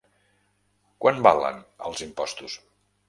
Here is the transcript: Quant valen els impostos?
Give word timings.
Quant 1.05 1.21
valen 1.27 1.61
els 1.91 2.03
impostos? 2.07 2.57